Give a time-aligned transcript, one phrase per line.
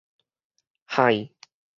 [0.95, 1.29] 幌